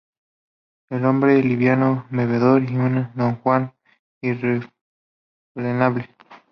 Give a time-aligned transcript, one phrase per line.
[0.89, 3.71] Era hombre liviano, bebedor y un "don Juan"
[4.23, 6.09] irrefrenable.